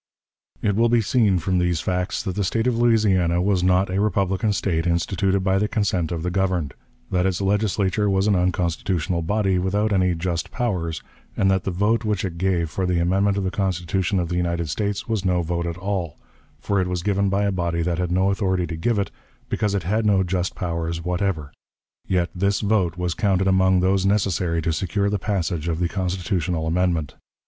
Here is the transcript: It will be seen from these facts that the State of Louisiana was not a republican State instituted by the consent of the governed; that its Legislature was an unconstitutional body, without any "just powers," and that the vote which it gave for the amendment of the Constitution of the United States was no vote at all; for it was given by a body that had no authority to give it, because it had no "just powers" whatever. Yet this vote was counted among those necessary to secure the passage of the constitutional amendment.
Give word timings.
It 0.63 0.75
will 0.75 0.89
be 0.89 1.01
seen 1.01 1.37
from 1.37 1.59
these 1.59 1.79
facts 1.79 2.23
that 2.23 2.33
the 2.33 2.43
State 2.43 2.65
of 2.65 2.75
Louisiana 2.75 3.39
was 3.39 3.61
not 3.61 3.91
a 3.91 4.01
republican 4.01 4.51
State 4.51 4.87
instituted 4.87 5.41
by 5.41 5.59
the 5.59 5.67
consent 5.67 6.11
of 6.11 6.23
the 6.23 6.31
governed; 6.31 6.73
that 7.11 7.27
its 7.27 7.39
Legislature 7.39 8.09
was 8.09 8.25
an 8.25 8.35
unconstitutional 8.35 9.21
body, 9.21 9.59
without 9.59 9.93
any 9.93 10.15
"just 10.15 10.49
powers," 10.49 11.03
and 11.37 11.51
that 11.51 11.65
the 11.65 11.69
vote 11.69 12.03
which 12.03 12.25
it 12.25 12.39
gave 12.39 12.71
for 12.71 12.87
the 12.87 12.97
amendment 12.97 13.37
of 13.37 13.43
the 13.43 13.51
Constitution 13.51 14.19
of 14.19 14.29
the 14.29 14.37
United 14.37 14.69
States 14.69 15.07
was 15.07 15.23
no 15.23 15.43
vote 15.43 15.67
at 15.67 15.77
all; 15.77 16.17
for 16.59 16.81
it 16.81 16.87
was 16.87 17.03
given 17.03 17.29
by 17.29 17.43
a 17.43 17.51
body 17.51 17.83
that 17.83 17.99
had 17.99 18.11
no 18.11 18.31
authority 18.31 18.65
to 18.65 18.75
give 18.75 18.97
it, 18.97 19.11
because 19.49 19.75
it 19.75 19.83
had 19.83 20.03
no 20.03 20.23
"just 20.23 20.55
powers" 20.55 21.03
whatever. 21.05 21.51
Yet 22.07 22.31
this 22.33 22.61
vote 22.61 22.97
was 22.97 23.13
counted 23.13 23.45
among 23.47 23.81
those 23.81 24.03
necessary 24.03 24.63
to 24.63 24.73
secure 24.73 25.11
the 25.11 25.19
passage 25.19 25.67
of 25.67 25.77
the 25.77 25.87
constitutional 25.87 26.65
amendment. 26.65 27.13